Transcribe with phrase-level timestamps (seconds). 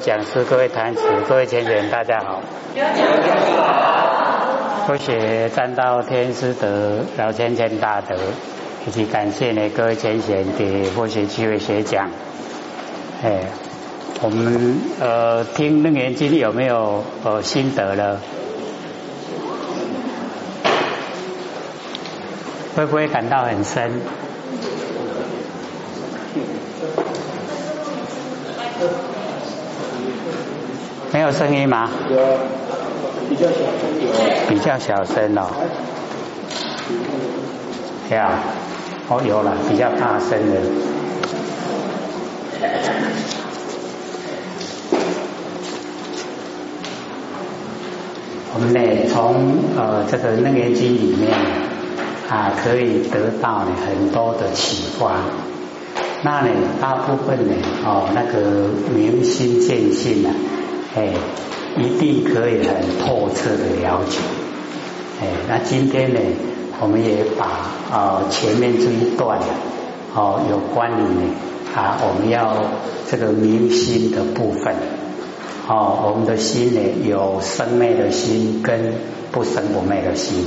[0.00, 2.40] 讲师、各位坛子、各位前人，大家好。
[4.86, 8.16] 多谢占到天师德、老千千大德，
[8.86, 12.08] 以及感谢呢各位前贤给佛学机会学讲。
[13.22, 13.42] 哎，
[14.22, 18.18] 我们呃听楞严经有没有呃心得了？
[22.74, 24.00] 会不会感到很深？
[31.12, 31.90] 没有声音吗？
[32.08, 32.16] 有，
[33.28, 33.90] 比较小声
[34.48, 35.50] 比较小声哦。
[38.10, 38.38] 呀，
[39.08, 40.60] 哦有了，比较大声的。
[48.54, 49.34] 我们呢，从
[49.76, 51.32] 呃这个楞严经里面
[52.28, 55.16] 啊，可以得到呢很多的启发。
[56.22, 57.54] 那呢，大部分呢，
[57.84, 60.34] 哦那个明心见性啊。
[60.96, 61.08] 哎，
[61.76, 64.18] 一定可以很透彻的了解。
[65.20, 66.20] 哎，那今天呢，
[66.80, 67.46] 我们也把
[67.96, 69.38] 啊前面这一段
[70.14, 71.30] 哦有关于呢
[71.76, 72.56] 啊我们要
[73.08, 74.74] 这个明心的部分，
[75.68, 78.94] 哦我们的心呢有生昧的心跟
[79.30, 80.44] 不生不昧的心。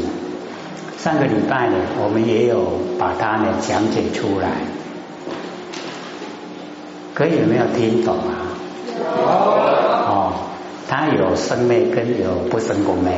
[0.97, 4.49] 上个礼拜呢，我们也有把它呢讲解出来，
[7.13, 9.72] 可以有没有听懂啊？
[10.95, 13.11] 它有生灭跟有不生不灭。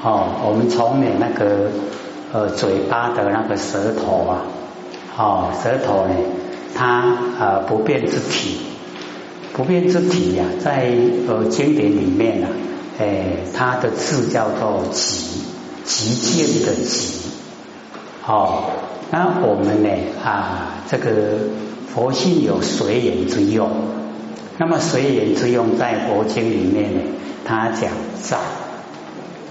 [0.00, 1.72] 哦，我们从你那个
[2.32, 4.42] 呃嘴巴的那个舌头啊，
[5.18, 6.14] 哦舌头呢，
[6.72, 7.02] 它
[7.40, 8.58] 呃不变之体，
[9.52, 10.94] 不变之体呀，在
[11.26, 12.48] 呃经典里面啊，
[13.00, 15.42] 哎它的字叫做极，
[15.84, 17.22] 极见的极。
[18.24, 18.70] 哦，
[19.10, 19.88] 那我们呢
[20.24, 21.10] 啊这个
[21.92, 23.68] 佛性有随缘之用。
[24.58, 27.00] 那么随缘之用，在佛经里面呢，
[27.44, 27.90] 他讲
[28.22, 28.38] 造，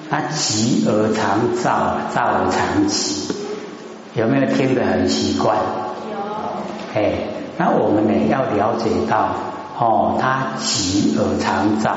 [0.10, 3.32] 他极而常造，造而常极，
[4.16, 5.54] 有没有听得很奇怪？
[6.10, 6.18] 有。
[6.96, 7.14] 哎，
[7.58, 9.30] 那我们呢要了解到，
[9.78, 11.96] 哦，他极而常造，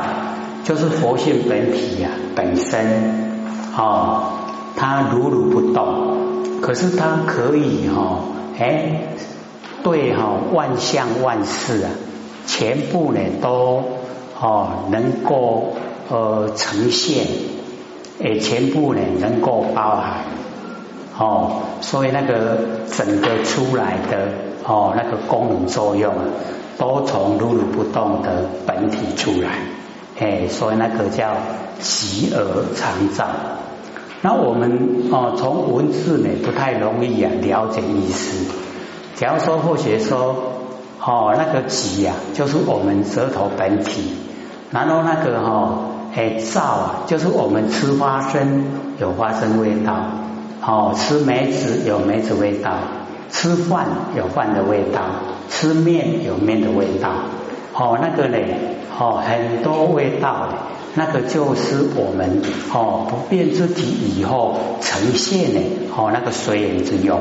[0.65, 3.41] 就是佛性本体呀，本身，
[3.75, 4.33] 哦，
[4.77, 8.19] 它如如不动，可是它可以哈，
[8.59, 9.09] 哎，
[9.83, 11.91] 对哈，万象万事啊。
[12.49, 13.85] 全部呢都
[14.41, 15.75] 哦能够
[16.09, 17.27] 呃呈现，
[18.21, 20.25] 诶全部呢能够包含
[21.19, 22.59] 哦，所以那个
[22.91, 24.33] 整个出来的
[24.65, 26.25] 哦那个功能作用啊，
[26.79, 29.59] 都从如如不动的本体出来，
[30.19, 31.37] 诶所以那个叫
[31.79, 33.27] 极而常照。
[34.23, 38.47] 那我们哦从文字呢不太容易啊了解意思，
[39.17, 40.55] 假如说或许说。
[41.09, 44.13] 哦，那个极呀，就是我们舌头本体。
[44.71, 45.79] 然后那个哈，
[46.15, 48.65] 哎燥啊，就是我们吃花生
[49.01, 49.95] 有花生味道，
[50.61, 52.73] 哦，吃梅子有梅子味道，
[53.31, 53.87] 吃饭
[54.19, 55.01] 有饭的味道，
[55.49, 57.09] 吃面有面的味道。
[57.73, 60.49] 哦，那个嘞，哦，很多味道，
[60.95, 62.43] 那个就是我们
[62.75, 65.61] 哦不变之体以后呈现的
[65.97, 67.19] 哦那个随缘之用。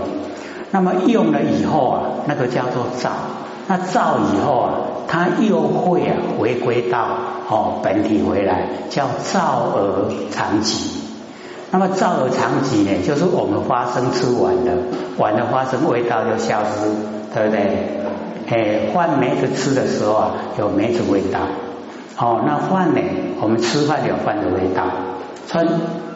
[0.71, 3.11] 那么用了以后啊，那个叫做燥。
[3.67, 4.71] 那造以后啊，
[5.07, 7.05] 它又会啊回归到
[7.49, 10.95] 哦本体回来，叫造而常寂。
[11.69, 14.71] 那么造而常寂呢，就是我们花生吃完了，
[15.17, 16.87] 完了花生味道就消失，
[17.35, 17.61] 对不对？
[18.49, 21.39] 哎，换梅子吃的时候啊，有梅子味道。
[22.17, 23.01] 哦，那饭呢，
[23.41, 24.85] 我们吃饭有饭的味道，
[25.45, 25.59] 吃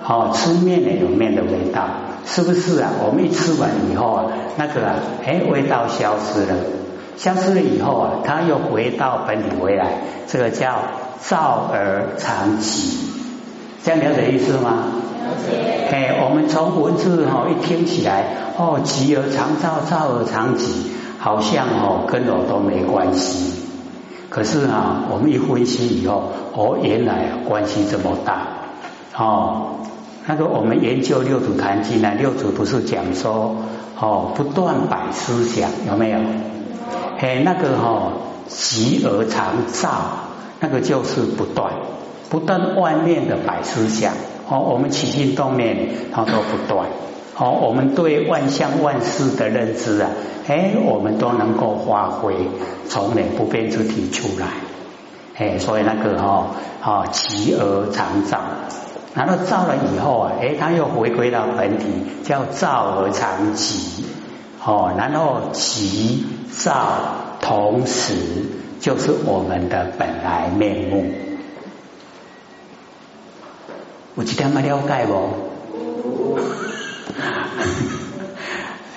[0.07, 1.83] 哦吃面呢有面的味道，
[2.25, 2.89] 是不是啊？
[3.05, 4.25] 我们一吃完以后啊，
[4.55, 4.95] 那个啊，
[5.25, 6.55] 哎味道消失了。
[7.17, 10.75] 消失了以后啊，它又回到本体回来，这个叫
[11.19, 12.95] 造而常寂，
[13.83, 14.85] 这样了解意思吗？
[15.23, 15.87] 了解。
[15.91, 18.25] 哎，我们从文字哈一听起来，
[18.57, 20.69] 哦，寂而常造，造而常寂，
[21.19, 23.53] 好像哦跟我都没关系。
[24.29, 28.47] 可是啊，我们一分析以后，哦，原来关系这么大。
[29.17, 29.81] 哦，
[30.25, 33.57] 那个我们研究六祖坛经呢，六祖不是讲说，
[33.99, 36.19] 哦，不断摆思想，有没有？
[37.21, 38.13] 哎，那个哈，
[38.47, 39.89] 极而常照，
[40.59, 41.71] 那个就是不断，
[42.31, 44.13] 不断外面的百思想，
[44.49, 46.87] 哦，我们起心动念，它都不断，
[47.37, 50.09] 哦，我们对万象万事的认知啊，
[50.47, 52.33] 哎，我们都能够发挥，
[52.89, 54.47] 从那不变之体出来，
[55.37, 56.47] 哎，所以那个哈，
[56.81, 58.39] 啊，极而常照，
[59.13, 61.85] 然后照了以后啊，哎，它又回归到本体，
[62.23, 64.05] 叫照而常极。
[64.63, 66.99] 哦，然后急躁
[67.41, 68.13] 同时
[68.79, 71.11] 就是我们的本来面目。
[74.15, 75.29] 有这点么了解不？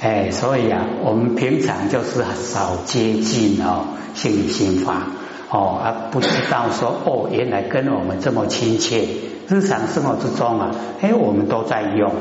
[0.02, 5.06] 哎，所以啊，我们平常就是少接近哦，心理心法
[5.48, 9.08] 哦，而不知道说哦，原来跟我们这么亲切，
[9.48, 12.12] 日常生活之中啊，哎，我们都在用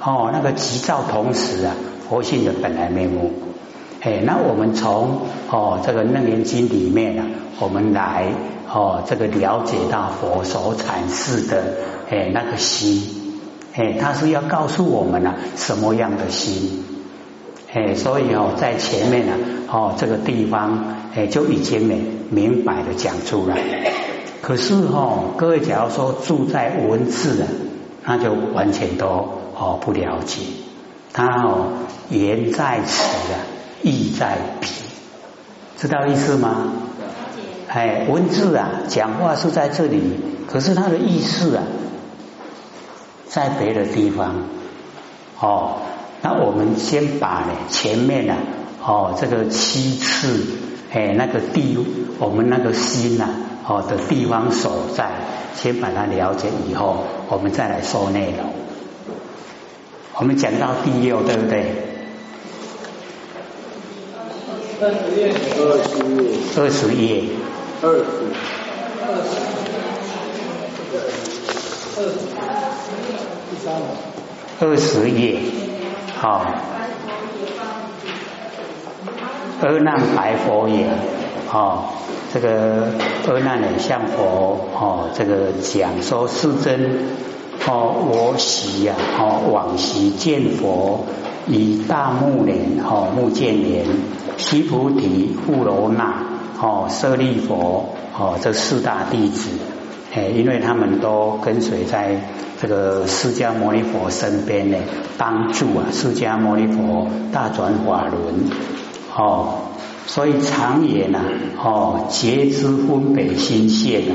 [0.00, 1.76] 哦，那个急躁同时啊，
[2.08, 3.32] 佛性的本来面目。
[4.00, 7.26] 哎，那我们从哦这个楞严经里面啊，
[7.58, 8.28] 我们来
[8.72, 11.74] 哦这个了解到佛所阐释的
[12.08, 13.02] 哎那个心，
[13.74, 16.84] 哎，他是要告诉我们啊什么样的心。
[17.72, 19.32] 哎，所以哦，在前面呢，
[19.68, 21.96] 哦，这个地方哎就已经呢
[22.30, 23.58] 明白的讲出来。
[24.40, 27.48] 可是哦，各位假如说住在文字啊，
[28.06, 29.06] 那就完全都
[29.58, 30.42] 哦不了解。
[31.18, 31.72] 他哦
[32.10, 33.42] 言在此啊，
[33.82, 34.68] 意在彼，
[35.76, 36.72] 知道意思吗？
[37.66, 40.00] 哎，文字啊，讲话是在这里，
[40.46, 41.64] 可是他的意思啊，
[43.26, 44.44] 在别的地方
[45.40, 45.78] 哦。
[46.22, 48.36] 那我们先把呢前面呢
[48.80, 50.46] 哦这个七次
[50.92, 51.76] 哎那个地
[52.20, 53.28] 我们那个心呐
[53.66, 55.10] 哦的地方所在，
[55.56, 56.98] 先把它了解以后，
[57.28, 58.67] 我们再来说内容。
[60.20, 61.72] 我们讲到第六，对不对？
[64.80, 65.32] 二十页，
[66.56, 67.22] 二十页，
[67.80, 68.02] 二十，
[71.96, 72.10] 二十，
[73.48, 73.66] 第三
[74.58, 75.38] 二十页。
[76.16, 76.44] 好，
[79.62, 80.88] 阿难白佛也，
[81.52, 81.84] 哦，
[82.34, 82.88] 这个
[83.28, 87.06] 阿难呢向佛哦，这个讲说世尊，
[87.70, 91.04] 哦，我喜呀，哦，往昔见佛
[91.46, 93.84] 以大目连，哦，目犍连，
[94.38, 96.14] 须菩提，富罗那，
[96.60, 99.50] 哦，舍利佛，哦，这四大弟子，
[100.14, 102.20] 哎，因为他们都跟随在。
[102.60, 104.78] 这个释迦牟尼佛身边呢，
[105.16, 108.50] 帮助啊，释迦牟尼佛大转法轮
[109.16, 109.50] 哦，
[110.08, 111.20] 所以常言呐
[111.62, 114.12] 哦，觉知分北心现啊，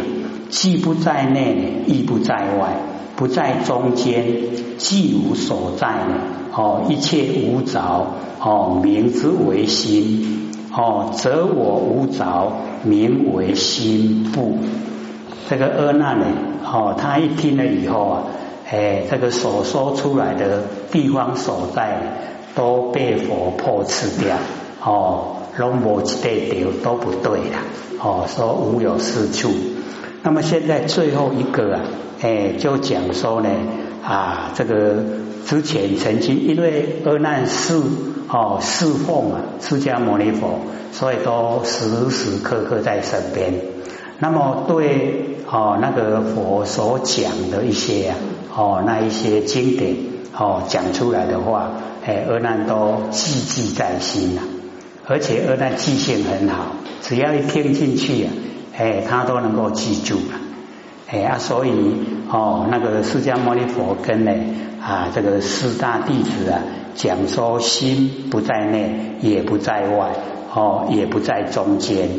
[0.53, 2.77] 既不在内，亦不在外，
[3.15, 4.23] 不在中间，
[4.77, 6.13] 既无所在呢
[6.55, 7.81] 哦，一切无着
[8.39, 12.51] 哦，名之为心哦，则我无着，
[12.83, 14.59] 名为心不。
[15.49, 16.25] 这个阿难呢，
[16.63, 18.23] 哦，他一听了以后啊，
[18.69, 21.97] 哎，这个所说出来的地方所在
[22.53, 24.37] 都被佛破斥掉，
[24.85, 27.57] 哦，龙无一对丢都不对了，
[27.99, 29.49] 哦，说无有是处。
[30.23, 31.81] 那么现在最后一个啊，
[32.21, 33.49] 哎，就讲说呢，
[34.03, 34.95] 啊，这个
[35.45, 37.75] 之前曾经因为阿难侍
[38.29, 40.61] 哦侍奉啊释迦牟尼佛，
[40.91, 43.53] 所以都时时刻刻在身边。
[44.19, 45.29] 那么对。
[45.45, 48.15] 哦，那个佛所讲的一些啊，
[48.55, 49.95] 哦，那一些经典
[50.35, 51.69] 哦，讲出来的话，
[52.03, 54.41] 哎，阿难都记记在心呐。
[55.05, 56.71] 而且阿难记性很好，
[57.03, 58.31] 只要一听进去啊，
[58.77, 60.39] 哎，他都能够记住了。
[61.09, 61.71] 哎啊，所以
[62.29, 64.31] 哦，那个释迦牟尼佛跟呢
[64.81, 66.61] 啊，这个四大弟子啊，
[66.95, 70.11] 讲说心不在内，也不在外，
[70.53, 72.09] 哦，也不在中间。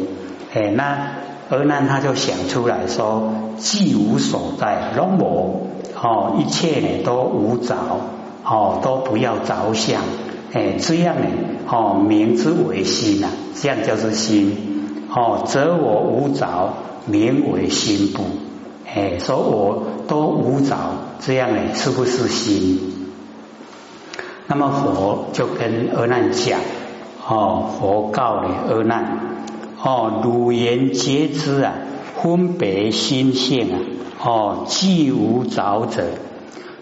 [0.54, 1.24] 哎，那。
[1.50, 5.68] 而难他就想出来说：既无所在，龙无
[6.02, 7.76] 哦，一切呢都无着
[8.42, 10.00] 哦，都不要着相，
[10.54, 11.26] 哎，这样呢
[11.70, 14.73] 哦，名之为心呐，这样就是心
[15.16, 16.74] 哦，则我无着，
[17.06, 18.24] 名为心不，
[18.84, 20.76] 哎，说我都无着，
[21.20, 22.80] 这样呢是不是心？
[24.48, 26.58] 那么佛就跟阿难讲
[27.26, 29.20] 哦，佛告呢阿难。
[29.80, 31.74] 哦，汝言皆知啊，
[32.20, 33.78] 分别心性啊，
[34.20, 36.04] 哦，既无着者，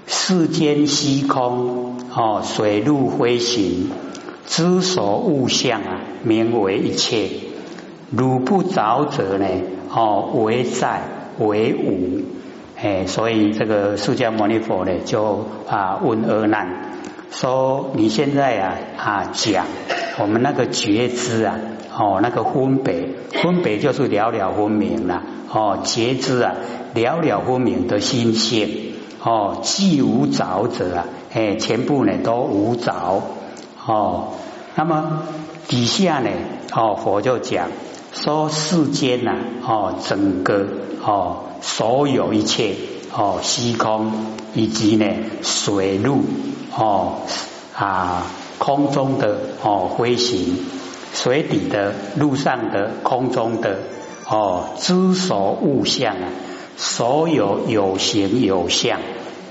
[0.06, 3.90] 世间虚空，哦，水陆飞行，
[4.46, 7.51] 知所物象啊，名为一切。
[8.16, 9.46] 汝不着者呢，
[9.90, 11.02] 哦，为在
[11.38, 12.22] 为无，
[12.80, 16.92] 哎，所以这个释迦牟尼佛呢，就啊问阿难
[17.30, 19.66] 说：你现在啊啊讲
[20.20, 21.58] 我们那个觉知啊。
[21.94, 23.06] 哦，那个分别，
[23.42, 25.22] 分别就是了了分明了。
[25.52, 26.54] 哦，觉知啊，
[26.94, 28.94] 了了分明的心性。
[29.22, 31.04] 哦，既无着者啊，
[31.34, 33.22] 哎，全部呢都无着。
[33.86, 34.28] 哦，
[34.74, 35.22] 那么
[35.68, 36.30] 底下呢，
[36.74, 37.68] 哦，佛就讲
[38.12, 39.34] 说世间呐，
[39.66, 40.66] 哦，整个
[41.02, 42.74] 哦，所有一切
[43.12, 44.12] 哦，虚空
[44.54, 45.06] 以及呢
[45.42, 46.22] 水陆
[46.76, 47.22] 哦
[47.74, 48.26] 啊
[48.58, 50.58] 空中的哦飞行。
[51.14, 53.80] 水底的、路上的、空中的
[54.26, 56.28] 哦，知所物象啊，
[56.76, 58.98] 所有有形有相，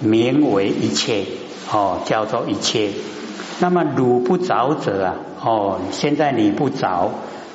[0.02, 1.26] 名为一切
[1.72, 2.90] 哦，叫做一切。
[3.60, 7.12] 那么汝不着者啊，哦，现在你不着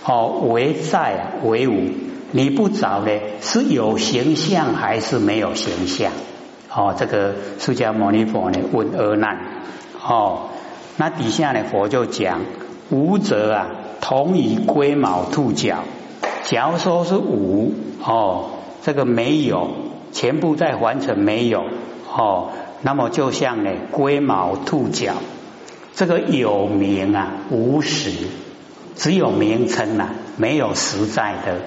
[0.08, 1.90] 哦，为在为无，
[2.30, 3.10] 你不找呢，
[3.40, 6.12] 是有形象还是没有形象？
[6.72, 9.38] 哦，这个释迦牟尼佛呢问阿难
[10.06, 10.50] 哦，
[10.96, 12.42] 那底下呢佛就讲
[12.90, 13.66] 无者啊，
[14.00, 15.78] 同以龟毛兔角。
[16.44, 18.50] 假如说是无哦，
[18.82, 19.70] 这个没有，
[20.12, 21.64] 全部在完成没有
[22.14, 22.50] 哦，
[22.82, 25.14] 那么就像呢龟毛兔角，
[25.94, 28.12] 这个有名啊无实，
[28.96, 31.60] 只有名称啊，没有实在的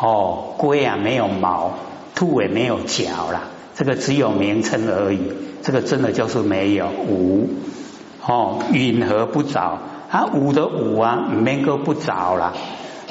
[0.00, 1.72] 哦，龟啊没有毛，
[2.14, 3.42] 兔也没有脚啦，
[3.74, 5.20] 这个只有名称而已，
[5.62, 7.48] 这个真的就是没有无
[8.24, 9.78] 哦，允何不着
[10.10, 10.26] 啊？
[10.32, 12.52] 无的无啊，没个不着了。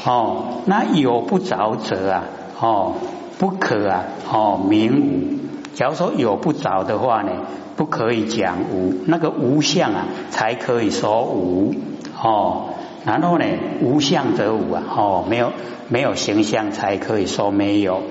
[0.05, 2.23] 哦，那有不着者啊，
[2.59, 2.93] 哦，
[3.39, 5.75] 不可啊，哦，名无。
[5.75, 7.31] 假如说有不着的话呢，
[7.75, 11.73] 不可以讲无，那个无相啊，才可以说无。
[12.21, 12.69] 哦，
[13.05, 13.45] 然后呢，
[13.81, 15.53] 无相则无啊，哦，没有
[15.87, 18.01] 没有形象才可以说没有。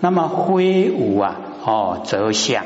[0.00, 2.64] 那么非无啊，哦，则相。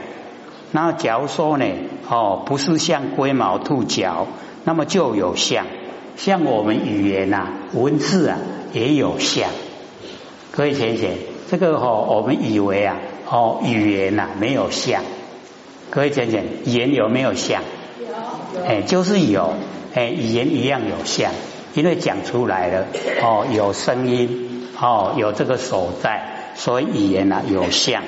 [0.73, 1.65] 那假如说呢，
[2.09, 4.27] 哦，不是像龟毛兔角，
[4.65, 5.65] 那么就有相。
[6.17, 8.39] 像我们语言呐，文字啊。
[8.73, 9.49] 也有相，
[10.51, 11.17] 各位浅浅，
[11.51, 15.03] 这个哦，我们以为啊，哦，语言呐没有相，
[15.89, 17.63] 各位浅浅，语言有没有相？
[17.99, 19.55] 有，哎，就是有，
[19.95, 21.31] 哎，语言一样有相，
[21.77, 22.87] 因为讲出来了，
[23.23, 28.03] 哦，有声音，哦，有这个所在，所以语言呐有相。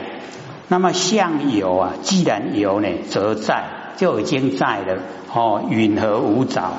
[0.68, 3.64] 那么相有啊，既然有呢，则在
[3.98, 4.96] 就已经在了，
[5.34, 6.72] 哦，允和无着。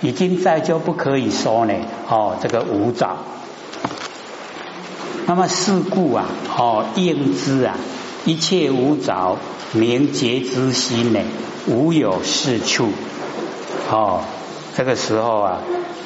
[0.00, 1.74] 已经在就不可以说呢，
[2.08, 3.16] 哦，这个无着。
[5.26, 6.24] 那么是故啊，
[6.58, 7.76] 哦，应知啊，
[8.24, 9.38] 一切无着，
[9.72, 11.20] 明觉之心呢，
[11.68, 12.88] 无有是处。
[13.88, 14.22] 哦，
[14.76, 15.58] 这个时候啊，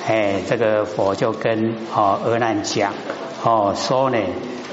[0.06, 2.92] 哎，这个佛就跟哦阿难讲，
[3.42, 4.18] 哦，说呢，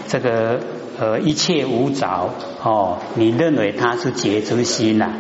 [0.10, 0.60] 这个
[1.00, 2.30] 呃一切无着，
[2.62, 5.12] 哦，你认为它是觉之心呐？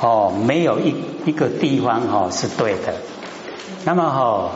[0.00, 0.94] 哦，没有一
[1.26, 2.94] 一个地方哦是对的。
[3.84, 4.50] 那么哈，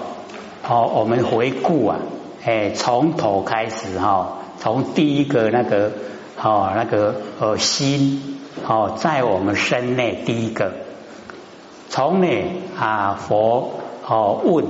[0.62, 1.98] 好，我们回顾啊，
[2.44, 5.90] 哎，从头开始哈，从第一个那个，
[6.40, 10.72] 哦，那个呃心，哦，在我们身内第一个，
[11.96, 12.28] 从呢
[12.78, 13.70] 啊佛
[14.06, 14.66] 哦问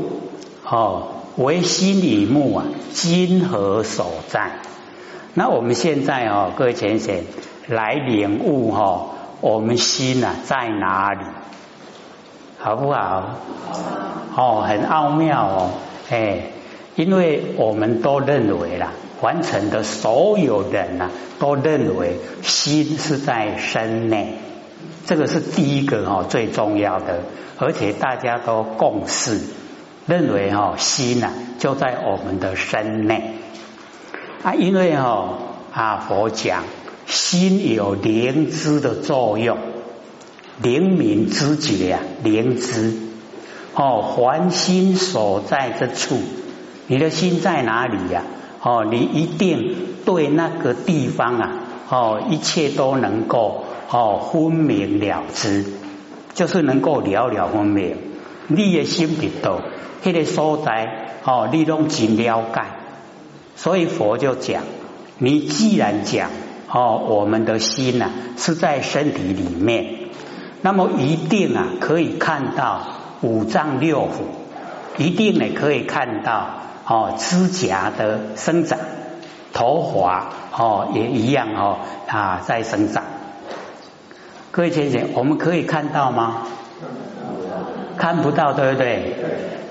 [0.64, 4.52] 哦为心里目啊，今何所在？
[5.34, 7.24] 那我们现在哦，各位浅显
[7.66, 9.08] 来领悟哈，
[9.40, 11.24] 我们心啊在哪里？
[12.60, 13.24] 好不好？
[14.36, 15.70] 哦，很奥妙哦，
[16.08, 16.42] 哎，
[16.94, 24.38] 因为我们都认为啦，完成的所有人呐，都认为心是在身内，
[25.06, 27.20] 这个是第一个哦，最重要的，
[27.58, 29.40] 而且大家都共识，
[30.06, 33.34] 认为哦，心呐就在我们的身内
[34.42, 35.38] 啊，因为哦，
[35.72, 36.64] 啊佛讲
[37.06, 39.56] 心有灵知的作用。
[40.60, 42.94] 灵敏知觉啊，灵知
[43.74, 46.18] 哦，凡心所在之处，
[46.86, 48.22] 你的心在哪里呀？
[48.62, 51.52] 哦，你一定对那个地方啊，
[51.90, 55.64] 哦，一切都能够哦分明了之，
[56.34, 57.96] 就是能够了了分明。
[58.48, 59.60] 你的心里头，
[60.02, 62.62] 那个所在哦，你拢尽了解。
[63.56, 64.62] 所以佛就讲，
[65.18, 66.30] 你既然讲
[66.70, 70.10] 哦，我们的心呐是在身体里面。
[70.62, 72.82] 那么一定啊，可以看到
[73.22, 76.48] 五脏六腑，一定呢可以看到
[76.86, 78.78] 哦，指甲的生长，
[79.52, 83.04] 头发哦也一样哦啊在生长。
[84.56, 86.46] 各位先生，我们可以看到吗？
[87.98, 89.14] 看不到，对不对？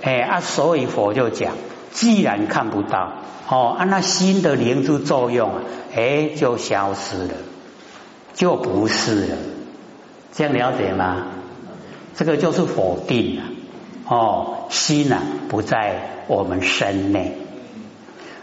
[0.03, 1.53] 哎啊，所以佛就讲，
[1.91, 3.13] 既然看不到
[3.49, 5.53] 哦，啊那心的灵珠作用，
[5.95, 7.33] 哎就消失了，
[8.35, 9.37] 就不是了。
[10.33, 11.29] 这样了解吗？
[12.15, 13.41] 这个就是否定了
[14.07, 15.17] 哦，心呢
[15.49, 17.35] 不在我们身内。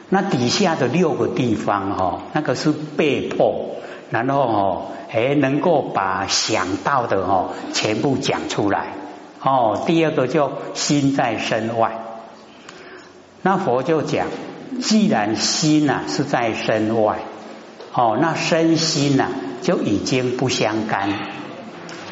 [0.09, 3.72] 那底下的六个地方哈，那个是被迫，
[4.13, 8.89] 然后哦，哎，能够把想到的哦全部讲出来
[9.43, 9.83] 哦。
[9.87, 11.99] 第二个就心在身外，
[13.41, 14.27] 那佛就讲，
[14.83, 17.21] 既然心呐是在身外，
[17.95, 19.31] 哦，那身心呐
[19.63, 21.09] 就已经不相干。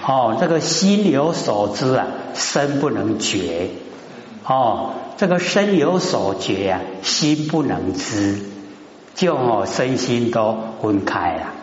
[0.03, 3.69] 哦，这个心有所知啊，身不能觉。
[4.47, 8.47] 哦，这个身有所觉啊，心不能知。
[9.15, 11.60] 就哦身心都分开了。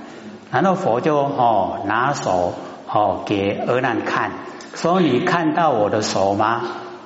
[0.51, 2.53] 然后佛就哦拿手
[2.89, 4.31] 哦给阿难看，
[4.75, 6.61] 说你看到我的手吗？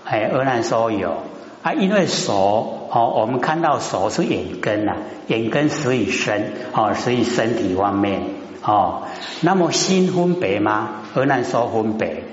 [0.06, 1.18] 哎，阿难说有
[1.64, 4.94] 啊，因为手哦，我们看到手是眼根呐，
[5.28, 8.22] 眼根属于身哦，属于身体方面
[8.64, 9.04] 哦。
[9.42, 10.90] 那么心分别吗？
[11.16, 12.24] 阿难说分别。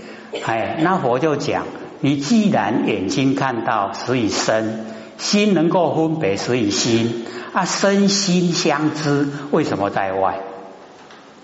[0.44, 1.64] 哎，那佛就讲，
[2.00, 4.86] 你既然眼睛看到属于身，
[5.16, 10.40] 心能够分别属于心啊，身心相知，为什么在外？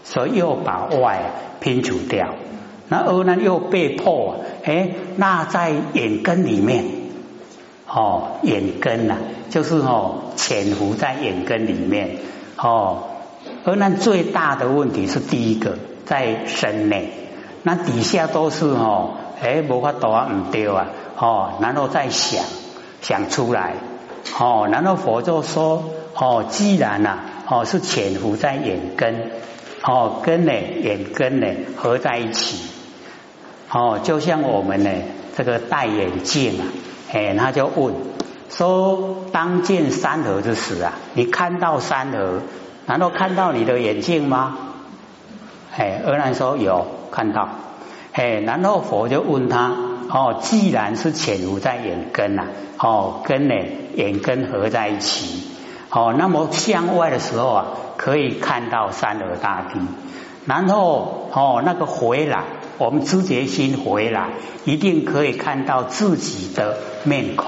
[0.05, 1.23] 所以又把外
[1.61, 2.35] 拼除掉，
[2.89, 6.85] 那而呢又被迫哎，那在眼根里面。
[7.87, 9.17] 哦，眼根呐，
[9.51, 12.17] 就是哦潜伏在眼根里面。
[12.57, 13.05] 哦，
[13.65, 17.13] 而那最大的问题是第一个在身内，
[17.63, 22.45] 那底下都是哦，哎，无法度啊，唔对啊，哦，然后再想
[23.01, 23.75] 想出来，
[24.39, 25.85] 哦，然后佛就说
[26.15, 27.19] 哦，既然呐，
[27.49, 29.31] 哦是潜伏在眼根。
[29.87, 32.71] 哦，根呢，眼根呢合在一起，
[33.71, 34.91] 哦，就像我们呢
[35.37, 36.64] 这个戴眼镜啊，
[37.12, 37.95] 哎，他就问
[38.49, 42.41] 说：当见山河之时啊，你看到山河，
[42.87, 44.57] 难道看到你的眼镜吗？
[45.76, 47.47] 哎，阿难说有看到，
[48.12, 49.71] 哎，然后佛就问他：
[50.09, 52.47] 哦，既然是潜伏在眼根呐，
[52.79, 53.55] 哦，根呢
[53.97, 55.43] 眼根合在一起，
[55.91, 57.67] 哦，那么向外的时候啊。
[58.05, 59.81] 可以看到山河大地，
[60.45, 62.45] 然后哦，那个回来，
[62.77, 64.29] 我们知觉心回来，
[64.67, 67.47] 一定可以看到自己的面孔。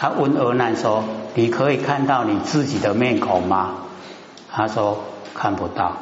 [0.00, 1.04] 他问阿难说
[1.36, 3.74] ：“你可以看到你自己的面孔吗？”
[4.50, 5.92] 他说：“看不到。”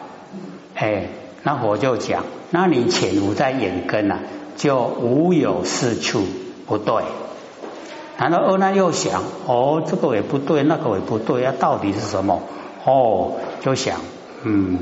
[0.74, 1.08] 哎，
[1.42, 4.20] 那我就讲：“那你潜伏在眼根啊，
[4.56, 6.24] 就无有是处，
[6.66, 7.02] 不对。”
[8.16, 12.40] 然后阿难又想：“哦，这个也不对，那个也不对，那到底是什么？”
[12.84, 14.00] 哦，就想，
[14.42, 14.78] 嗯，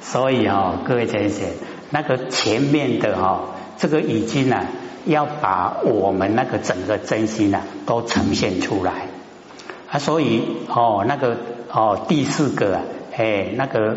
[0.00, 1.48] 所以哈，各位先生，
[1.90, 3.40] 那个前面的哈，
[3.78, 4.66] 这个已经呢，
[5.06, 9.08] 要把我们那个整个真心呢，都呈现出来。
[9.90, 11.36] 啊，所以哦，那个
[11.72, 12.82] 哦，第四个啊，
[13.16, 13.96] 哎，那个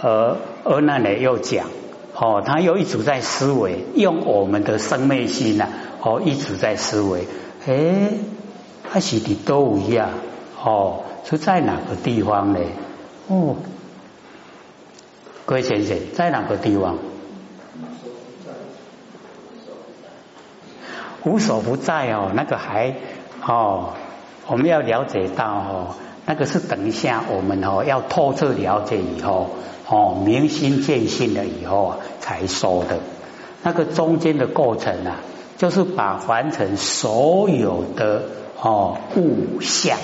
[0.00, 1.66] 呃，而那呢又讲，
[2.14, 5.68] 哦，他又一直在思维，用我们的生命心呐，
[6.00, 7.26] 哦，一直在思维，
[7.66, 8.10] 哎，
[8.88, 10.10] 他是的都一样，
[10.64, 11.04] 哦。
[11.24, 12.58] 是在哪个地方呢？
[13.28, 13.54] 哦，
[15.46, 16.98] 各位先生，在哪个地方？
[21.24, 22.96] 无所不在哦，那个还
[23.46, 23.90] 哦，
[24.48, 25.94] 我们要了解到哦，
[26.26, 29.50] 那个是等一下我们哦要透彻了解以后
[29.88, 32.98] 哦明心见性了以后啊才说的。
[33.62, 35.20] 那个中间的过程啊，
[35.56, 38.24] 就是把凡尘所有的
[38.60, 39.96] 哦物象。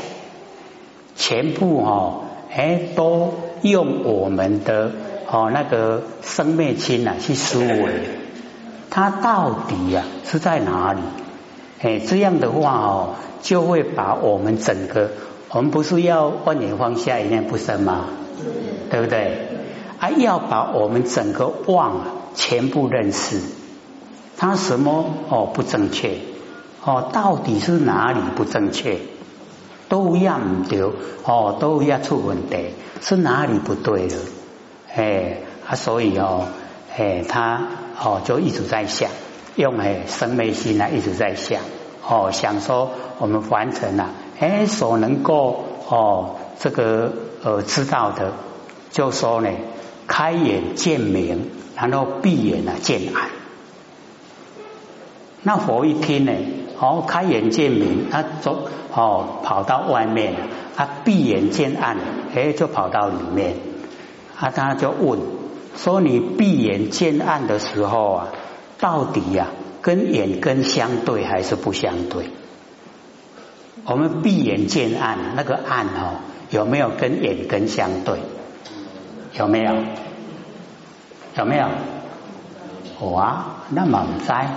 [1.18, 4.92] 全部哈，哎，都用我们的
[5.28, 7.90] 哦那个生灭心呐去思维，
[8.88, 11.00] 它到底呀是在哪里？
[11.82, 15.10] 哎，这样的话哦，就会把我们整个，
[15.50, 18.04] 我们不是要万年放下一念不生吗？
[18.90, 19.48] 对不对？
[19.98, 21.96] 啊，要把我们整个妄
[22.36, 23.40] 全部认识，
[24.36, 26.18] 它什么哦不正确？
[26.84, 28.98] 哦，到底是哪里不正确？
[29.88, 30.80] 都一样唔对
[31.24, 34.16] 哦，都一样出问题，是哪里不对了？
[34.94, 36.44] 哎，啊，所以哦，
[36.96, 37.68] 哎，他
[38.00, 39.10] 哦就一直在想，
[39.56, 41.62] 用哎生昧心啊一直在想，
[42.06, 48.32] 哦，想说我们凡尘啊，哎，所能够哦这个呃知道的，
[48.90, 49.50] 就说呢，
[50.06, 53.30] 开眼见明，然后闭眼啊见暗。
[55.42, 56.32] 那佛一听呢？
[56.80, 60.34] 哦，开眼见明，他走哦，跑到外面，
[60.76, 61.96] 他闭眼见暗，
[62.34, 63.56] 哎，就跑到里面，
[64.38, 65.18] 啊，他就问
[65.76, 68.28] 说：“你闭眼见暗的时候啊，
[68.78, 69.48] 到底呀，
[69.82, 72.30] 跟眼根相对还是不相对？
[73.84, 78.18] 我们闭眼见暗，那个暗哦，有没有跟眼根相对？
[79.32, 79.74] 有没有？
[81.36, 81.68] 有没有？
[83.10, 84.48] 哇，那么在。”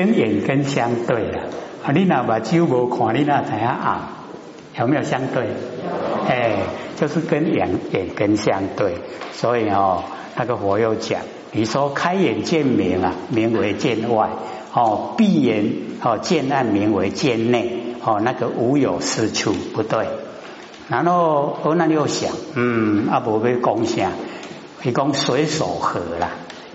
[0.00, 1.42] 跟眼根相对了，
[1.84, 4.00] 啊，你那把酒无看，你那怎样暗，
[4.78, 5.44] 有没有相对？
[6.26, 6.56] 哎，
[6.96, 8.94] 就是跟眼眼根相对，
[9.32, 10.02] 所以哦，
[10.36, 11.20] 那个佛又讲，
[11.52, 14.30] 你说开眼见明啊，名为见外；
[14.72, 15.70] 哦，闭眼
[16.02, 17.76] 哦见暗，名为见内。
[18.02, 20.06] 哦，那个无有是处，不对。
[20.88, 24.12] 然后我那又想，嗯，阿伯被讲下，
[24.82, 26.30] 你讲随手合啦。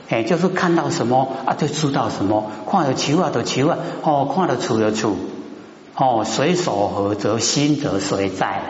[0.07, 5.15] 哎，就是看到什么啊，就知道什么；看到球啊，就球啊；哦，看到处就处。
[5.95, 8.63] 哦，水所合则心则水在了。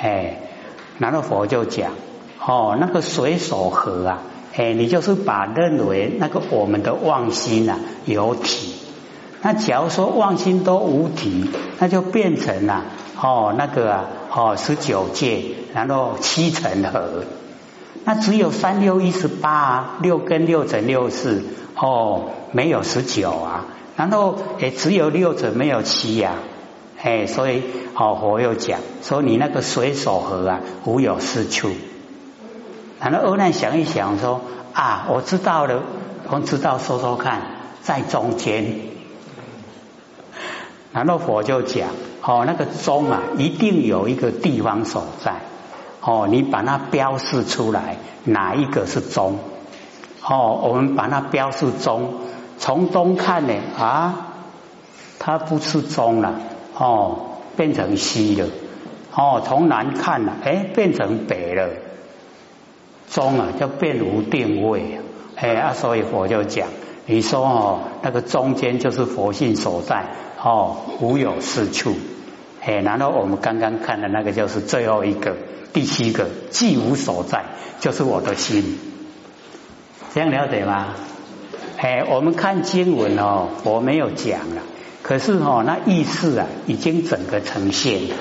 [0.00, 0.38] 哎，
[0.98, 1.92] 然后佛就讲，
[2.44, 4.18] 哦，那个水所合啊，
[4.54, 8.74] 哎，你就是把认为那个我们的妄心啊有体，
[9.40, 12.84] 那假如说妄心都无体，那就变成了
[13.18, 15.42] 哦那个啊哦十九界，
[15.72, 17.24] 然后七成合。
[18.04, 21.44] 那只有三六一十八啊，六跟六乘六四
[21.76, 23.66] 哦，没有十九啊。
[23.96, 26.32] 然后也只有六者没有七呀，
[27.02, 27.62] 哎，所以
[27.94, 31.70] 哦，佛又讲说你那个水手河啊，无有是处。
[32.98, 34.40] 然后欧难想一想说
[34.72, 35.82] 啊，我知道了，
[36.30, 37.42] 我知道说说看，
[37.82, 38.74] 在中间。
[40.92, 41.90] 然后佛就讲
[42.22, 45.34] 哦，那个中啊，一定有一个地方所在。
[46.02, 49.38] 哦，你把它标示出来，哪一个是中？
[50.22, 52.14] 哦，我们把它标示中，
[52.58, 54.28] 从中看呢啊，
[55.18, 56.34] 它不是中了，
[56.76, 58.48] 哦，变成西了。
[59.14, 61.68] 哦，从南看呢，哎，变成北了。
[63.10, 65.00] 中啊，就变无定位。
[65.36, 66.68] 哎啊，所以佛就讲，
[67.06, 70.06] 你说哦，那个中间就是佛性所在，
[70.42, 71.94] 哦，无有是处。
[72.62, 75.36] 哎，然后我们刚刚看的那个就是最后一个。
[75.72, 77.44] 第七个，既无所在，
[77.78, 78.80] 就是我的心，
[80.12, 80.88] 这样了解吗？
[81.76, 84.62] 哎，我们看经文哦，我没有讲了，
[85.04, 88.16] 可是哦，那意思啊，已经整个呈现了，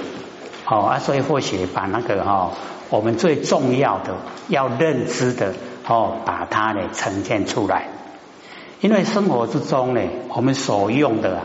[0.63, 2.51] 好啊，所以或许把那个哈，
[2.91, 5.55] 我们最重要的要认知的
[5.87, 7.87] 哦，把它呢呈现出来，
[8.79, 10.01] 因为生活之中呢，
[10.35, 11.43] 我们所用的啊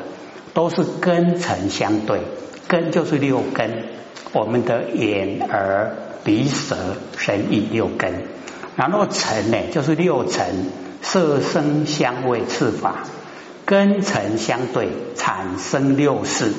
[0.52, 2.20] 都是根尘相对，
[2.68, 3.84] 根就是六根。
[4.32, 5.92] 我们的眼、耳、
[6.24, 6.76] 鼻、舌、
[7.16, 8.24] 身、意六根，
[8.74, 10.66] 然后尘呢，就是六尘，
[11.02, 13.04] 色、声、香味、触、法，
[13.64, 16.52] 根尘相对，产生六识。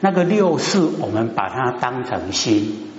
[0.00, 2.90] 那个六识，我们把它当成心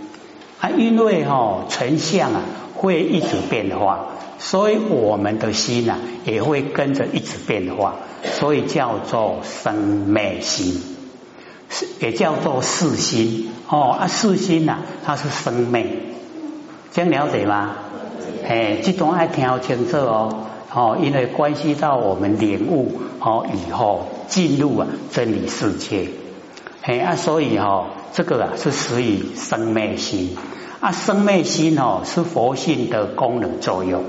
[0.61, 2.41] 啊，因为哈成相啊
[2.75, 10.81] 会一直变化，所以我们的心啊也会跟着一直变化，所以叫做生灭心。
[11.99, 13.49] 也叫做四心。
[13.69, 15.87] 哦啊，四心呐，它是生命，
[16.91, 17.75] 这样了解吗？
[18.45, 20.47] 哎，这段爱听清楚哦。
[20.73, 26.09] 哦，因为关系到我们领悟哦以后进入啊真理世界，
[26.81, 30.37] 哎啊，所以哦这个啊是属于生灭心。
[30.79, 34.03] 啊，生灭心哦是佛性的功能作用，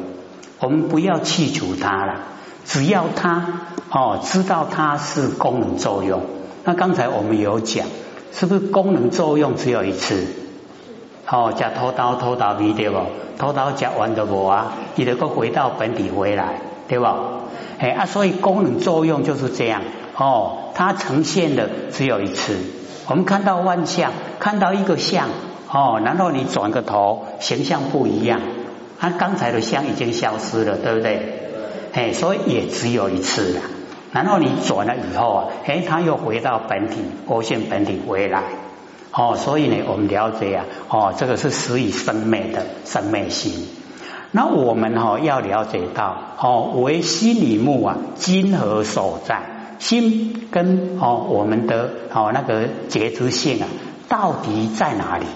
[0.61, 2.21] 我们不要去除它了，
[2.65, 6.23] 只要它哦知道它是功能作用。
[6.65, 7.87] 那刚才我们有讲，
[8.33, 10.27] 是不是功能作用只有一次？
[11.29, 12.99] 哦，夹偷刀偷刀皮对不？
[13.39, 14.73] 偷刀夹完的不啊？
[14.97, 17.07] 你能够回到本体回来，对不？
[17.79, 19.83] 哎啊，所以功能作用就是这样
[20.17, 22.57] 哦，它呈现的只有一次。
[23.09, 25.29] 我们看到万象，看到一个像
[25.69, 28.41] 哦，然后你转个头，形象不一样，
[29.01, 31.51] 它刚才的像已经消失了，对不对？
[31.93, 33.61] 哎，所以也只有一次了。
[34.13, 38.43] 然后你转了以后啊，哎，他又回到本体，佛性本体回来，
[39.11, 43.69] 哦，所以呢，我们了解啊，哦，这个是死以生灭的生灭心。
[44.31, 49.43] 那我们哈要了解到，哦，为心里目啊，今何所在？
[49.79, 53.67] 心跟哦我们的哦那个觉知性啊，
[54.09, 55.27] 到底在哪里？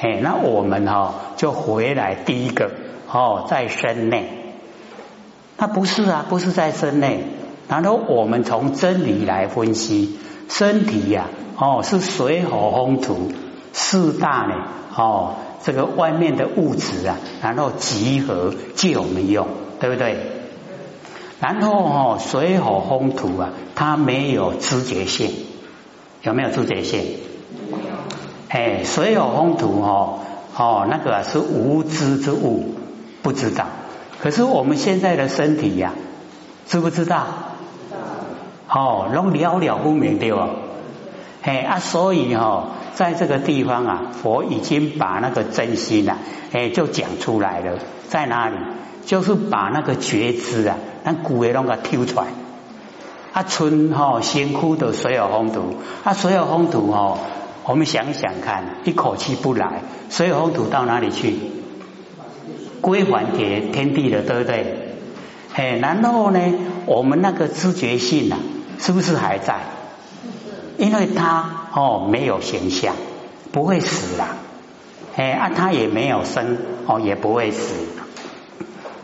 [0.00, 2.70] 哎，那我们哈就回来第一个
[3.10, 4.54] 哦，在身内。
[5.56, 7.24] 那不是啊，不是在身内。
[7.68, 11.26] 然后我们从真理来分析，身体呀，
[11.56, 13.30] 哦，是水火风土
[13.72, 19.46] 四大呢，哦，这个外面的物质啊，然后集合借我们用，
[19.80, 20.16] 对不对？
[21.40, 25.30] 然后哦，水火风土啊，它没有知觉性，
[26.22, 27.00] 有没有知觉性？
[27.70, 27.94] 没有。
[28.48, 30.20] 哎，水火风土哦，
[30.56, 32.74] 哦，那个是无知之物，
[33.22, 33.66] 不知道。
[34.20, 35.92] 可是我们现在的身体呀，
[36.66, 37.26] 知不知道？
[38.68, 40.48] 哦，拢了了不明对吧？
[41.40, 46.18] 哎啊，所以哈，在这个地方啊，佛已经把那个真心啊，
[46.52, 47.78] 哎，就讲出来了，
[48.08, 48.56] 在哪里？
[49.06, 52.26] 就是把那个觉知啊，那古人拢个抽出来。
[53.32, 57.18] 啊，春哈辛苦的水有风土，啊，水有风土哦，
[57.64, 61.36] 我们想想看，一口气不来，水有风土到哪里去？
[62.82, 64.96] 归还给天地了，对不对？
[65.54, 66.40] 哎，然后呢，
[66.84, 68.38] 我们那个知觉性啊。
[68.78, 69.60] 是不是还在？
[70.76, 72.94] 因为他哦没有形象，
[73.52, 74.28] 不会死啦。
[75.16, 77.74] 哎啊，他也没有生哦，也不会死。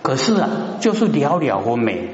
[0.03, 0.49] 可是啊，
[0.81, 2.11] 就是了了分明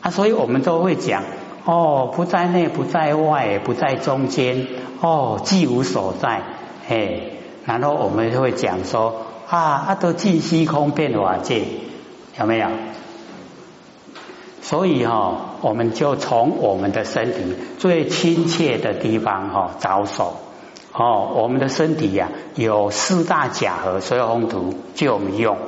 [0.00, 1.24] 啊，所以我们都会讲
[1.64, 4.66] 哦，不在内，不在外，不在中间，
[5.00, 6.42] 哦，既无所在，
[6.88, 7.20] 哎，
[7.64, 11.64] 然后我们就会讲说啊，啊都尽虚空变法界，
[12.38, 12.68] 有没有？
[14.72, 20.38] 所以哈，我们就从我们的身体最亲切的地方哈着手。
[20.94, 25.58] 哦，我们的身体呀，有四大假合所有宏图就我们用，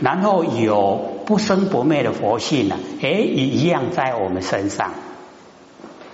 [0.00, 4.90] 然后有不生不灭的佛性呢，哎，也一样在我们身上。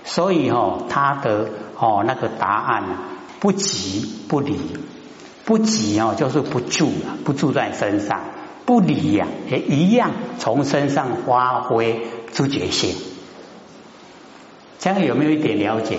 [0.05, 2.95] 所以哈，他的哦那个答案呢，
[3.41, 4.57] 不急不离，
[5.43, 6.89] 不急哦就是不住
[7.25, 8.21] 不住在身上，
[8.65, 12.95] 不离呀也一样从身上发挥知觉性。
[14.79, 15.97] 这样有没有一点了解？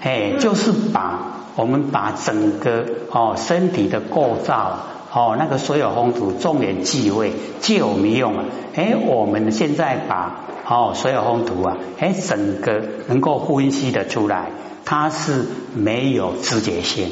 [0.00, 4.78] 哎，就是把我们把整个哦身体的构造
[5.12, 14.50] 哦那个所有风土重点忌讳借我们用啊，哎，我们现在把哦所有风土啊，哎整个能够分析的出来，
[14.84, 17.10] 它是没有知觉性。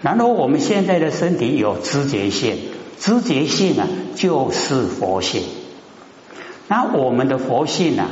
[0.00, 2.56] 然后我们现在的身体有知觉性，
[2.98, 5.42] 知觉性啊就是佛性。
[6.72, 8.08] 那我们的佛性啊。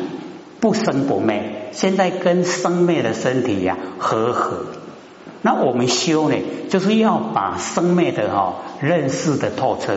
[0.60, 4.66] 不生不灭，现在跟生灭的身体呀和合。
[5.40, 6.36] 那我们修呢，
[6.68, 9.96] 就是要把生灭的哈认识的透彻，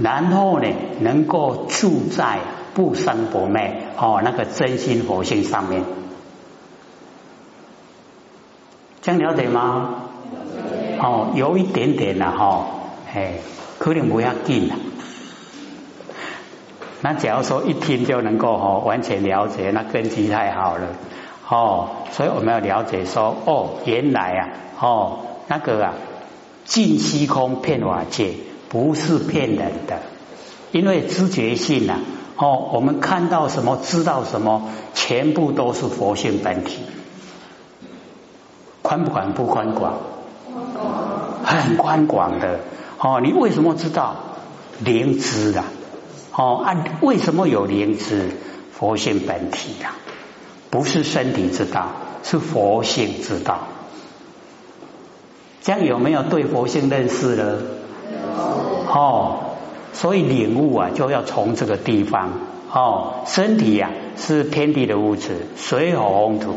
[0.00, 0.68] 然后呢
[1.00, 2.38] 能够住在
[2.74, 5.82] 不生不灭哦那个真心佛性上面。
[9.02, 10.04] 这样了解吗？
[11.00, 12.66] 哦，有一点点了哈，
[13.12, 13.32] 哎，
[13.78, 14.76] 可能不要紧了。
[17.00, 20.88] 那假如说一听就能够哦完全了解，那根基太好了。
[21.48, 24.48] 哦，所以我们要了解说哦，原来啊
[24.80, 25.94] 哦那个啊
[26.64, 28.34] 尽虚空骗法界
[28.68, 30.00] 不是骗人的，
[30.72, 32.00] 因为知觉性呐
[32.36, 36.80] 哦，我们看到什么知道什么，全部都是佛性本体，
[38.82, 39.94] 宽不宽不宽广？
[41.44, 42.60] 很宽广的。
[42.98, 44.16] 哦，你为什么知道？
[44.80, 45.64] 灵知啊？
[46.38, 48.30] 哦，按为什么有灵知？
[48.70, 49.90] 佛性本体呀，
[50.70, 51.88] 不是身体知道，
[52.22, 53.66] 是佛性知道。
[55.62, 57.58] 这样有没有对佛性认识了？
[58.86, 59.56] 哦，
[59.92, 62.30] 所以领悟啊，就要从这个地方。
[62.72, 66.54] 哦，身体呀是天地的物质，水火风土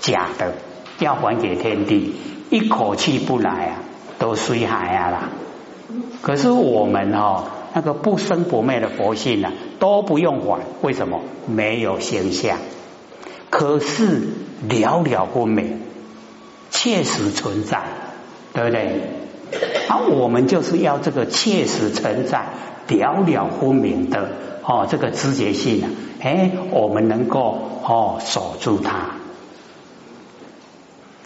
[0.00, 0.54] 假的，
[0.98, 2.14] 要还给天地，
[2.48, 3.76] 一口气不来啊，
[4.18, 5.28] 都水海啊啦。
[6.22, 7.44] 可是我们哦。
[7.74, 11.20] 那个不生不灭的佛性呢，都不用管，为什么？
[11.46, 12.58] 没有形象，
[13.50, 14.28] 可是
[14.68, 15.82] 了了分明，
[16.70, 17.82] 切实存在，
[18.52, 19.00] 对不对？
[19.88, 22.46] 而我们就是要这个切实存在、
[22.88, 24.30] 了了分明的
[24.62, 29.16] 哦，这个知觉性啊，哎，我们能够哦守住它，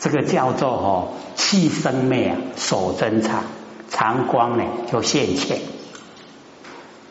[0.00, 3.44] 这个叫做哦气生灭啊，守真常，
[3.90, 5.58] 常光呢就现前。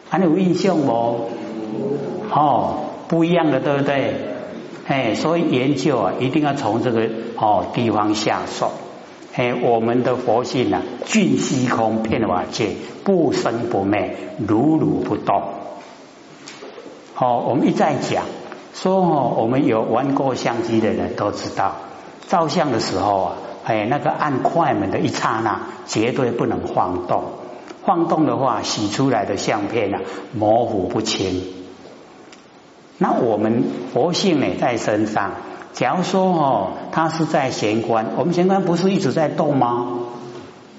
[0.10, 1.30] 还有印象不？
[2.30, 2.76] 哦，
[3.08, 4.16] 不一样的，对不对？
[4.88, 8.72] 哎，所以研究啊，一定要从这个哦地方下手。
[9.36, 12.72] 哎，我们的佛性啊，尽虚空遍法界，
[13.04, 14.16] 不生不灭，
[14.48, 15.44] 如如不动。
[17.14, 18.24] 好，我们一再讲
[18.74, 21.76] 说哦，我们有玩过相机的人都知道，
[22.28, 27.24] 照相的时候啊，哎，那个按快门的一刹那，绝对不能晃动。
[27.88, 30.02] 晃动的话，洗出来的相片啊，
[30.34, 31.42] 模糊不清。
[32.98, 35.32] 那我们佛性呢，在身上。
[35.72, 40.00] 假如说哦，它是在玄关，我们玄关不是一直在动吗？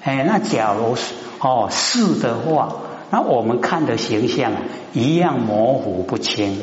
[0.03, 2.75] 哎，那假如是哦是的话，
[3.09, 4.51] 那我们看的形象，
[4.93, 6.59] 一样模糊不清。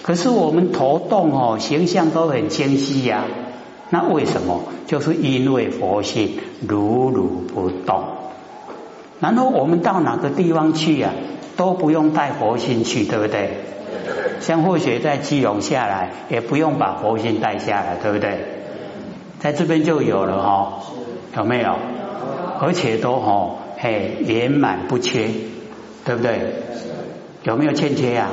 [0.00, 3.24] 可是我们头动哦，形象都很清晰呀。
[3.90, 4.62] 那为什么？
[4.86, 8.04] 就是因为佛性如如不动。
[9.22, 11.10] 然后我们到哪个地方去呀，
[11.56, 13.50] 都不用带佛心去，对不对？
[14.42, 18.40] 像或许在基隆下来，也不用把佛心带下来，对不对？
[19.38, 20.72] 在这边就有了哈，
[21.36, 21.76] 有没有？
[22.60, 25.28] 而且都哈，嘿，圆满不缺，
[26.04, 26.54] 对不对？
[27.44, 28.28] 有没有欠缺呀？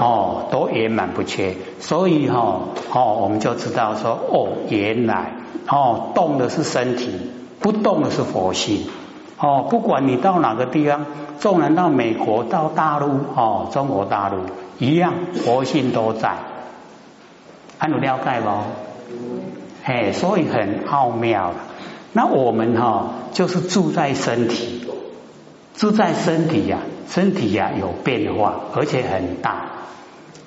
[0.00, 2.60] 哦，都圆满不缺，所以哈，
[2.94, 5.34] 哦，我们就知道说，哦，原来
[5.68, 7.10] 哦，动的是身体，
[7.60, 8.86] 不动的是佛性。
[9.42, 11.04] 哦，不管你到哪个地方，
[11.40, 14.38] 纵然到美国、到大陆、哦，中国大陆
[14.78, 16.36] 一样，佛性都在。
[17.76, 18.48] 还有了解不？
[19.84, 21.54] 哎，所以很奥妙
[22.12, 24.86] 那我们哈，就是住在身体，
[25.74, 26.78] 住在身体呀，
[27.08, 29.64] 身体呀有变化，而且很大。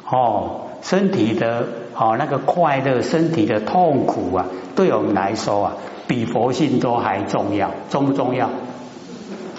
[0.09, 5.73] 哦，身体的哦那个快乐，身体的痛苦啊，对我们来说啊，
[6.07, 8.49] 比佛性都还重要，重不重要？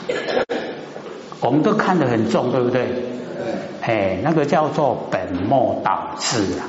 [1.41, 3.05] 我们都看得很重，对不对？
[3.83, 6.67] 哎，那个叫做本末倒置啊！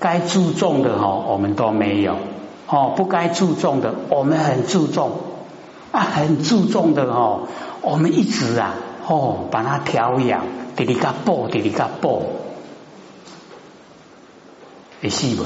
[0.00, 2.16] 该注重的哦，我们都没有
[2.66, 5.12] 哦；不该注重的，我们很注重
[5.92, 7.48] 啊，很注重的哦，
[7.82, 8.74] 我们一直啊
[9.06, 12.22] 哦，把它调养，滴滴嘎啵，滴滴嘎啵，
[15.00, 15.44] 会死不？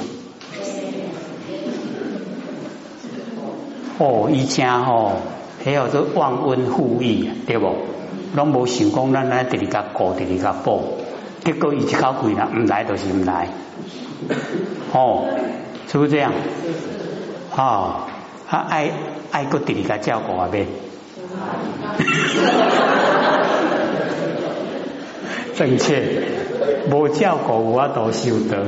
[3.99, 5.17] 哦，一家哦，
[5.65, 7.73] 还有这忘恩负义，对不？
[8.35, 10.81] 拢无想讲，咱来第二家过，第二家报，
[11.45, 13.49] 结果伊一口气啦，唔来就是唔来，
[14.93, 15.27] 哦，
[15.87, 16.33] 是不是这样？
[17.55, 18.07] 哦，
[18.49, 18.91] 啊爱
[19.31, 20.67] 爱个第二个照顾啊呗，
[25.55, 26.23] 正确，
[26.91, 28.65] 无照顾我都修得，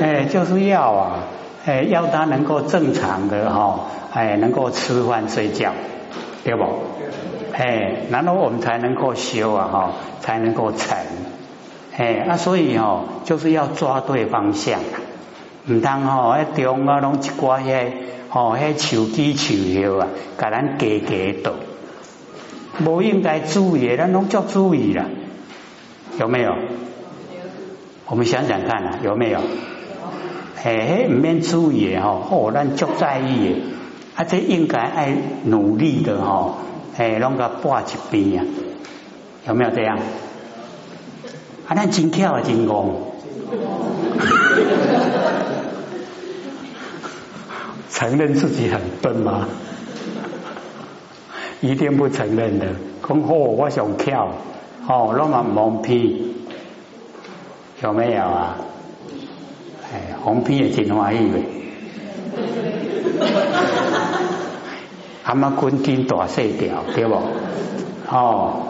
[0.00, 1.18] 哎，就是要啊，
[1.66, 3.80] 哎，要他能够正常的哈，
[4.14, 5.72] 哎，能够吃饭睡觉，
[6.46, 6.64] 对不？
[7.52, 10.96] 哎，然后我们才能够修啊，哈，才能够成。
[11.96, 14.78] 哎，啊，所以哦，就是要抓对方向，
[15.64, 17.90] 唔当哦，一中啊，拢一挂遐，
[18.28, 20.06] 吼，迄手机手摇啊，
[20.38, 21.54] 甲咱加加倒，
[22.84, 25.06] 无应该注意，咱拢叫注意啦，
[26.20, 26.54] 有没有？
[28.06, 29.40] 我们想想看啊，有没有？
[30.62, 33.64] 哎，唔免注意哦，哦，咱足在意，
[34.16, 36.56] 啊，这应该爱努力的吼。
[36.96, 38.46] 哎，弄个挂一边啊，
[39.46, 39.98] 有没有这样？
[41.68, 43.12] 啊，那真巧啊，真功，
[47.90, 49.46] 承认自己很笨吗？
[51.60, 52.68] 一定不承认的。
[53.06, 54.30] 讲好，我想跳，
[54.88, 56.34] 哦，那么蒙皮，
[57.82, 58.56] 有没有啊？
[59.92, 61.38] 哎，红皮也真欢喜的。
[65.24, 67.14] 阿妈滚筋大细条，对不？
[68.10, 68.62] 哦，